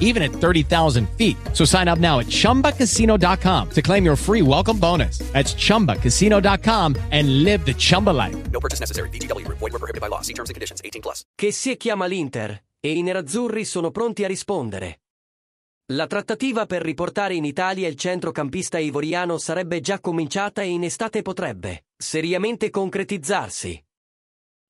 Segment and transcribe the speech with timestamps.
[0.00, 1.36] even at 30,000 feet.
[1.52, 5.18] So sign up now at ChumbaCasino.com to claim your free welcome bonus.
[5.32, 8.36] That's ChumbaCasino.com and live the Chumba life.
[8.50, 9.10] No purchase necessary.
[9.10, 9.46] BGW.
[9.48, 10.22] Void were prohibited by law.
[10.22, 10.80] See terms and conditions.
[10.82, 11.22] 18 plus.
[11.34, 15.00] Che si chiama l'Inter e i nerazzurri sono pronti a rispondere.
[15.92, 21.22] La trattativa per riportare in Italia il centrocampista ivoriano sarebbe già cominciata e in estate
[21.22, 23.82] potrebbe seriamente concretizzarsi.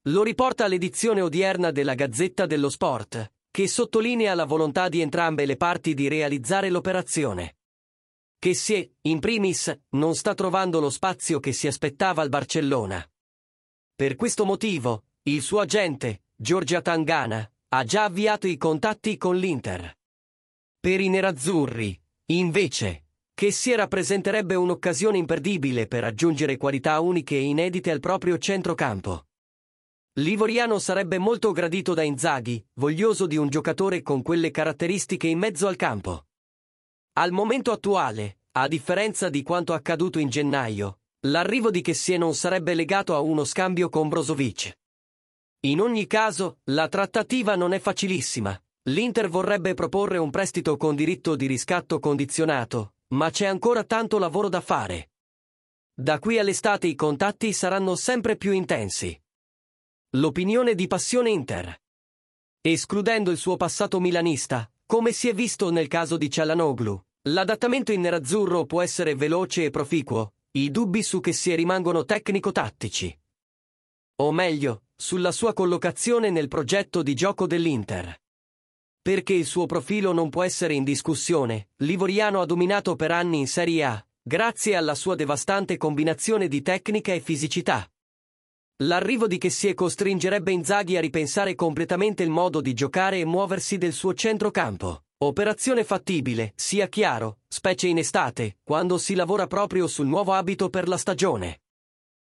[0.03, 5.57] Lo riporta l'edizione odierna della Gazzetta dello Sport, che sottolinea la volontà di entrambe le
[5.57, 7.57] parti di realizzare l'operazione.
[8.39, 13.05] Che se, in primis, non sta trovando lo spazio che si aspettava al Barcellona.
[13.97, 19.93] Per questo motivo, il suo agente, Giorgia Tangana, ha già avviato i contatti con l'Inter.
[20.79, 27.91] Per i nerazzurri, invece, che si rappresenterebbe un'occasione imperdibile per aggiungere qualità uniche e inedite
[27.91, 29.28] al proprio centrocampo.
[30.19, 35.69] L'Ivoriano sarebbe molto gradito da Inzaghi, voglioso di un giocatore con quelle caratteristiche in mezzo
[35.69, 36.27] al campo.
[37.13, 42.75] Al momento attuale, a differenza di quanto accaduto in gennaio, l'arrivo di Kessie non sarebbe
[42.75, 44.77] legato a uno scambio con Brozovic.
[45.61, 48.61] In ogni caso, la trattativa non è facilissima.
[48.89, 54.49] L'Inter vorrebbe proporre un prestito con diritto di riscatto condizionato, ma c'è ancora tanto lavoro
[54.49, 55.11] da fare.
[55.95, 59.17] Da qui all'estate i contatti saranno sempre più intensi.
[60.13, 61.83] L'opinione di Passione Inter.
[62.63, 68.01] Escludendo il suo passato milanista, come si è visto nel caso di Cialanoglu, l'adattamento in
[68.01, 73.19] nerazzurro può essere veloce e proficuo, i dubbi su che si rimangono tecnico-tattici.
[74.23, 78.19] O meglio, sulla sua collocazione nel progetto di gioco dell'Inter.
[79.03, 83.47] Perché il suo profilo non può essere in discussione, l'Ivoriano ha dominato per anni in
[83.47, 87.87] Serie A, grazie alla sua devastante combinazione di tecnica e fisicità.
[88.83, 93.93] L'arrivo di Kessie costringerebbe Inzaghi a ripensare completamente il modo di giocare e muoversi del
[93.93, 95.03] suo centrocampo.
[95.19, 100.87] Operazione fattibile, sia chiaro, specie in estate, quando si lavora proprio sul nuovo abito per
[100.87, 101.63] la stagione.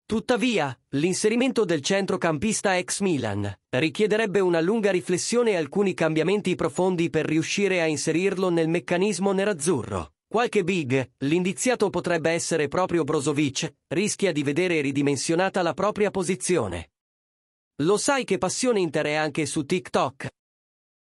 [0.07, 7.27] Tuttavia, l'inserimento del centrocampista ex Milan richiederebbe una lunga riflessione e alcuni cambiamenti profondi per
[7.27, 10.15] riuscire a inserirlo nel meccanismo nerazzurro.
[10.33, 16.93] Qualche big, l'indiziato potrebbe essere proprio Brozovic, rischia di vedere ridimensionata la propria posizione.
[17.83, 20.29] Lo sai che Passione Inter è anche su TikTok?